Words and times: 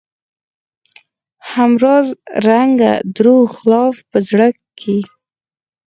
هم 1.51 1.71
هزار 1.81 2.05
رنګه 2.47 2.91
دروغ 3.17 3.45
خلاف 3.57 3.95
په 4.09 4.17
زړه 4.29 4.47
کې 4.79 4.97